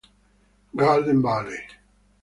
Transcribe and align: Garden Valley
Garden 0.75 1.21
Valley 1.21 1.61